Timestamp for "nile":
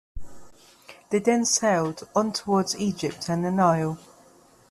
3.51-3.99